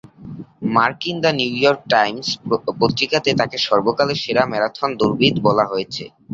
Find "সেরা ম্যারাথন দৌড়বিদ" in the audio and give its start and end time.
4.23-5.35